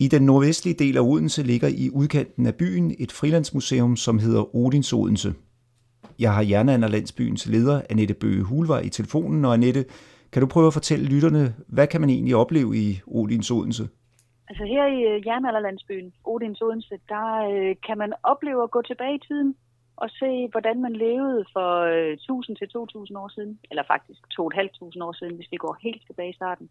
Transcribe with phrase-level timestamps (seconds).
[0.00, 4.56] I den nordvestlige del af Odense ligger i udkanten af byen et frilandsmuseum, som hedder
[4.56, 5.34] Odins Odense.
[6.18, 9.84] Jeg har Jernalderlandsbyens leder, Annette Bøge Hulvej, i telefonen, og Annette,
[10.32, 13.88] kan du prøve at fortælle lytterne, hvad kan man egentlig opleve i Odins Odense?
[14.48, 19.14] Altså her i øh, Jernalderlandsbyen, Odins Odense, der øh, kan man opleve at gå tilbage
[19.14, 19.54] i tiden
[19.96, 25.08] og se, hvordan man levede for øh, 1000 til 2000 år siden, eller faktisk 2500
[25.08, 26.68] år siden, hvis vi går helt tilbage i starten.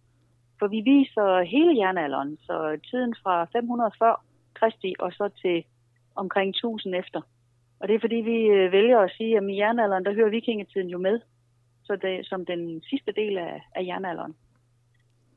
[0.60, 4.24] For vi viser hele jernalderen, så tiden fra 500 før
[4.54, 5.64] Kristi og så til
[6.16, 7.22] omkring 1000 efter.
[7.80, 10.90] Og det er fordi, vi øh, vælger at sige, at i jernalderen, der hører vikingetiden
[10.90, 11.20] jo med,
[11.84, 14.36] så det, som den sidste del af, af jernalderen.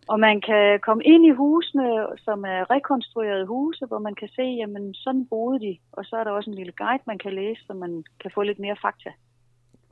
[0.09, 4.43] Og man kan komme ind i husene, som er rekonstruerede huse, hvor man kan se,
[4.43, 5.79] jamen sådan boede de.
[5.93, 8.43] Og så er der også en lille guide, man kan læse, så man kan få
[8.43, 9.11] lidt mere fakta.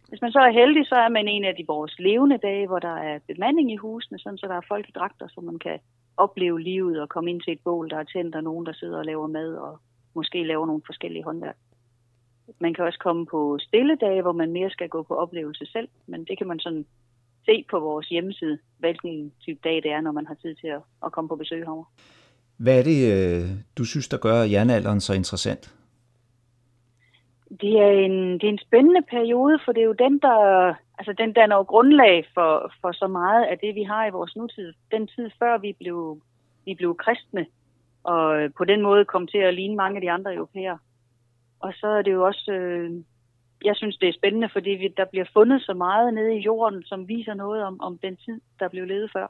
[0.08, 2.78] Hvis man så er heldig, så er man en af de vores levende dage, hvor
[2.78, 5.78] der er bemanding i husene, sådan så der er folk i dragter, så man kan
[6.16, 8.98] opleve livet og komme ind til et bål, der er tændt, og nogen, der sidder
[8.98, 9.78] og laver mad og
[10.14, 11.56] måske laver nogle forskellige håndværk.
[12.60, 15.88] Man kan også komme på stille dage, hvor man mere skal gå på oplevelse selv,
[16.06, 16.86] men det kan man sådan
[17.44, 20.82] se på vores hjemmeside, hvilken type dag det er, når man har tid til at,
[21.06, 21.84] at komme på besøg herovre.
[22.56, 25.77] Hvad er det, øh, du synes, der gør jernalderen så interessant?
[27.60, 31.12] Det er, en, det er en spændende periode, for det er jo den, der, altså
[31.18, 34.72] den danner jo grundlag for, for så meget af det, vi har i vores nutid.
[34.90, 36.22] Den tid før vi blev,
[36.64, 37.46] vi blev kristne,
[38.04, 40.78] og på den måde kom til at ligne mange af de andre europæere.
[41.60, 42.90] Og så er det jo også, øh,
[43.64, 46.82] jeg synes det er spændende, fordi vi, der bliver fundet så meget nede i jorden,
[46.82, 49.26] som viser noget om, om den tid, der blev levet før.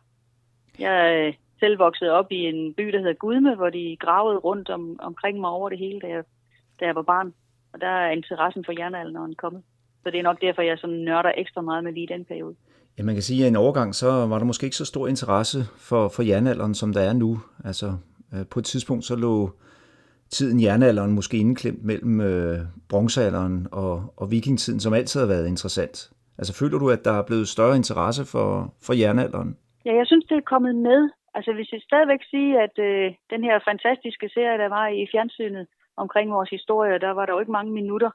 [0.78, 4.70] Jeg øh, selv vokset op i en by, der hedder Gudme, hvor de gravede rundt
[4.70, 6.24] om, omkring mig over det hele, da jeg,
[6.80, 7.34] da jeg var barn.
[7.72, 9.62] Og der er interessen for jernalderen kommet.
[10.02, 12.54] Så det er nok derfor, jeg sådan nørder ekstra meget med lige den periode.
[12.98, 15.08] Ja, man kan sige, at i en overgang, så var der måske ikke så stor
[15.08, 15.58] interesse
[15.88, 17.40] for, for jernalderen, som der er nu.
[17.64, 17.86] Altså,
[18.34, 19.50] øh, på et tidspunkt, så lå
[20.30, 22.58] tiden jernalderen måske indklemt mellem øh,
[22.88, 26.10] bronzealderen og, og vikingtiden, som altid har været interessant.
[26.38, 29.56] Altså, føler du, at der er blevet større interesse for, for jernalderen?
[29.84, 31.10] Ja, jeg synes, det er kommet med.
[31.34, 35.66] Altså, hvis jeg stadigvæk sige, at øh, den her fantastiske serie, der var i fjernsynet,
[36.04, 38.10] omkring vores historie, der var der jo ikke mange minutter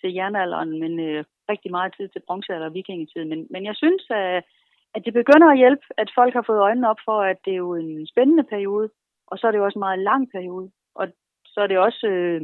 [0.00, 3.24] til jernalderen, men øh, rigtig meget tid til bronzealder og vikingetid.
[3.24, 4.44] Men, men jeg synes, at,
[4.94, 7.62] at det begynder at hjælpe, at folk har fået øjnene op for, at det er
[7.66, 8.90] jo en spændende periode,
[9.26, 10.70] og så er det jo også en meget lang periode.
[10.94, 11.08] Og
[11.44, 12.40] så er det også øh,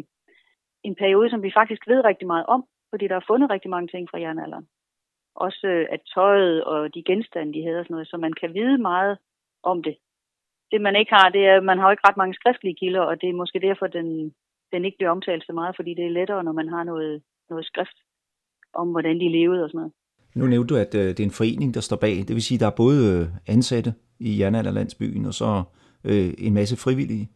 [0.83, 3.89] en periode, som vi faktisk ved rigtig meget om, fordi der er fundet rigtig mange
[3.89, 4.67] ting fra jernalderen.
[5.35, 8.55] Også øh, at tøjet og de genstande, de havde og sådan noget, så man kan
[8.55, 9.19] vide meget
[9.63, 9.97] om det.
[10.73, 13.29] Det man ikke har, det er, man har ikke ret mange skriftlige kilder, og det
[13.29, 14.35] er måske derfor, den,
[14.75, 17.65] den ikke bliver omtalt så meget, fordi det er lettere, når man har noget, noget
[17.71, 17.99] skrift
[18.81, 19.93] om, hvordan de levede og sådan noget.
[20.39, 22.17] Nu nævnte du, at øh, det er en forening, der står bag.
[22.27, 23.25] Det vil sige, at der er både øh,
[23.55, 23.91] ansatte
[24.29, 25.51] i Jernalderlandsbyen, og så
[26.09, 27.27] øh, en masse frivillige.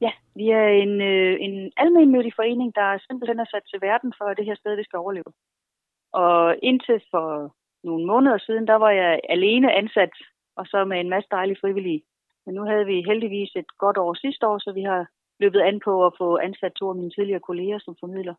[0.00, 4.24] Ja, vi er en, øh, en almennyttig forening, der simpelthen er sat til verden for,
[4.24, 5.30] at det her sted det skal overleve.
[6.12, 7.26] Og indtil for
[7.84, 10.14] nogle måneder siden, der var jeg alene ansat,
[10.56, 12.02] og så med en masse dejlige frivillige.
[12.46, 15.02] Men nu havde vi heldigvis et godt år sidste år, så vi har
[15.40, 18.34] løbet an på at få ansat to af mine tidligere kolleger som formidler.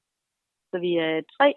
[0.71, 1.53] Så vi er tre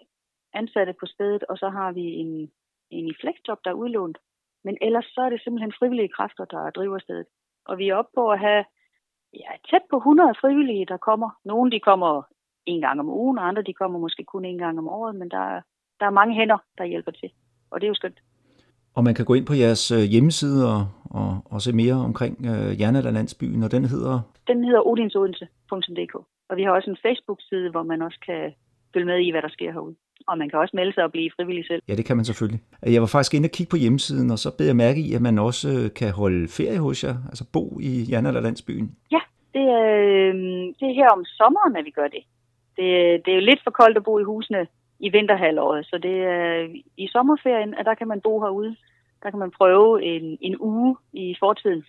[0.53, 2.51] ansatte på stedet, og så har vi en,
[2.89, 4.17] en i flexjob, der er udlånt.
[4.63, 7.25] Men ellers så er det simpelthen frivillige kræfter, der driver stedet.
[7.65, 8.65] Og vi er oppe på at have
[9.33, 11.29] ja, tæt på 100 frivillige, der kommer.
[11.45, 12.23] Nogle de kommer
[12.65, 15.31] en gang om ugen, og andre de kommer måske kun en gang om året, men
[15.31, 15.61] der,
[15.99, 17.29] der er mange hænder, der hjælper til.
[17.71, 18.19] Og det er jo skønt.
[18.93, 22.45] Og man kan gå ind på jeres øh, hjemmeside og, og, og se mere omkring
[22.45, 24.19] øh, Jernalderlandsbyen, og den hedder?
[24.47, 26.15] Den hedder odinsodense.dk.
[26.49, 28.53] Og vi har også en Facebook-side, hvor man også kan
[28.93, 29.95] følge med i, hvad der sker herude.
[30.27, 31.81] Og man kan også melde sig og blive frivillig selv.
[31.87, 32.61] Ja, det kan man selvfølgelig.
[32.85, 35.21] Jeg var faktisk inde og kigge på hjemmesiden, og så beder jeg mærke i, at
[35.21, 38.95] man også øh, kan holde ferie hos jer, altså bo i Jernalderlandsbyen.
[39.11, 39.21] Ja,
[39.53, 40.33] det er,
[40.79, 42.23] det er her om sommeren, at vi gør det.
[42.77, 42.89] det.
[43.25, 44.67] Det er jo lidt for koldt at bo i husene
[44.99, 45.85] i vinterhalvåret.
[45.85, 48.75] Så det er i sommerferien, at der kan man bo herude.
[49.23, 51.83] Der kan man prøve en, en uge i fortiden.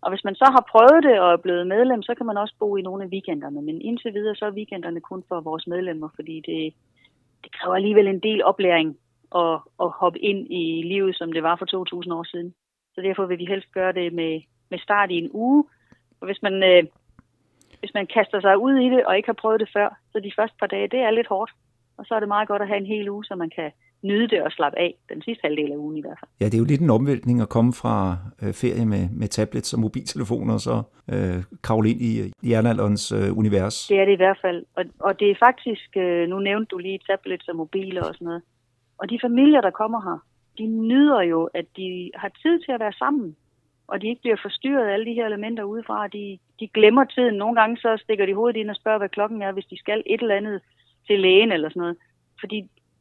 [0.00, 2.54] Og hvis man så har prøvet det og er blevet medlem, så kan man også
[2.58, 3.62] bo i nogle af weekenderne.
[3.62, 6.74] Men indtil videre, så er weekenderne kun for vores medlemmer, fordi det,
[7.44, 8.98] det kræver alligevel en del oplæring
[9.34, 12.54] at, at hoppe ind i livet, som det var for 2000 år siden.
[12.94, 14.40] Så derfor vil vi helst gøre det med,
[14.70, 15.64] med start i en uge.
[16.20, 16.84] Og hvis man, øh,
[17.80, 20.32] hvis man kaster sig ud i det og ikke har prøvet det før, så de
[20.36, 21.52] første par dage, det er lidt hårdt.
[21.98, 23.72] Og så er det meget godt at have en hel uge, så man kan
[24.02, 26.30] nyde det og slappe af den sidste halvdel af ugen i hvert fald.
[26.40, 29.74] Ja, det er jo lidt en omvæltning at komme fra øh, ferie med, med tablets
[29.74, 33.86] og mobiltelefoner og så øh, kravle ind i jernalderens øh, univers.
[33.86, 34.64] Det er det i hvert fald.
[34.76, 38.24] Og, og det er faktisk, øh, nu nævnte du lige tablets og mobiler og sådan
[38.24, 38.42] noget.
[38.98, 40.18] Og de familier, der kommer her,
[40.58, 43.36] de nyder jo, at de har tid til at være sammen.
[43.88, 46.08] og de ikke bliver forstyrret af alle de her elementer udefra.
[46.08, 47.34] De, de glemmer tiden.
[47.34, 50.02] Nogle gange så stikker de hovedet ind og spørger, hvad klokken er, hvis de skal
[50.06, 50.60] et eller andet
[51.06, 51.96] til lægen eller sådan noget.
[52.40, 52.58] Fordi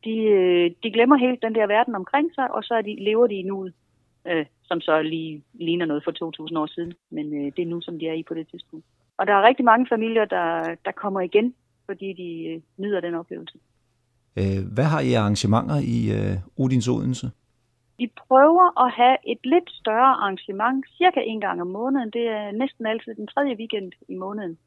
[0.07, 3.27] de, øh, de glemmer helt den der verden omkring sig, og så er de, lever
[3.27, 3.73] de i nuet,
[4.27, 6.93] øh, som så lige ligner noget for 2000 år siden.
[7.09, 8.85] Men øh, det er nu, som de er i på det tidspunkt.
[9.17, 11.53] Og der er rigtig mange familier, der, der kommer igen,
[11.85, 13.57] fordi de øh, nyder den oplevelse.
[14.39, 17.27] Øh, hvad har I arrangementer i øh, Odins Odense?
[17.99, 22.09] Vi prøver at have et lidt større arrangement, cirka en gang om måneden.
[22.11, 24.57] Det er næsten altid den tredje weekend i måneden.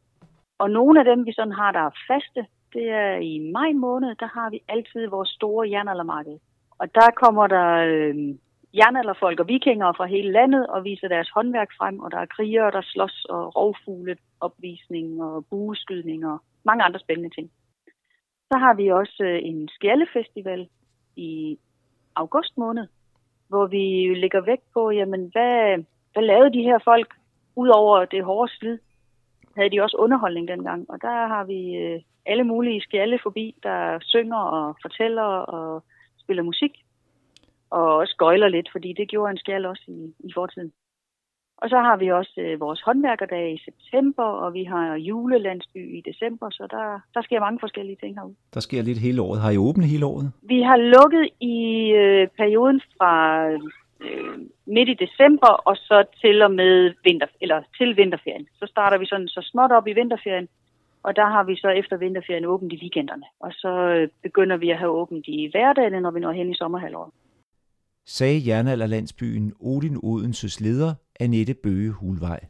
[0.58, 4.14] Og nogle af dem, vi sådan har, der er faste, det er i maj måned,
[4.14, 6.38] der har vi altid vores store jernaldermarked.
[6.78, 8.14] Og der kommer der øh,
[8.74, 12.70] jernalderfolk og vikinger fra hele landet og viser deres håndværk frem, og der er krigere,
[12.70, 17.50] der slås, og rovfugle opvisning og bueskydning og mange andre spændende ting.
[18.50, 20.68] Så har vi også øh, en skjaldefestival
[21.16, 21.58] i
[22.14, 22.86] august måned,
[23.48, 27.14] hvor vi lægger vægt på, jamen, hvad, hvad lavede de her folk,
[27.56, 28.78] ud over det hårde slid?
[29.56, 30.90] Havde de også underholdning dengang?
[30.90, 35.84] Og der har vi øh, alle mulige skjalde forbi, der synger og fortæller og
[36.18, 36.72] spiller musik.
[37.70, 40.72] Og også gøjler lidt, fordi det gjorde en skjald også i, i fortiden.
[41.62, 46.00] Og så har vi også øh, vores håndværkerdag i september, og vi har julelandsby i
[46.10, 48.34] december, så der, der sker mange forskellige ting herude.
[48.54, 49.40] Der sker lidt hele året.
[49.40, 50.32] Har I åbent hele året?
[50.42, 51.56] Vi har lukket i
[52.02, 53.12] øh, perioden fra
[54.00, 54.38] øh,
[54.76, 58.46] midt i december og så til og med vinter, eller til vinterferien.
[58.60, 60.48] Så starter vi sådan så småt op i vinterferien,
[61.02, 63.26] og der har vi så efter vinterferien åbent i weekenderne.
[63.40, 66.54] Og så øh, begynder vi at have åbent i hverdagen, når vi når hen i
[66.54, 67.10] sommerhalvåret.
[68.06, 72.40] Sagde jernalderlandsbyen Odin Odenses leder Annette Bøge Hulvej.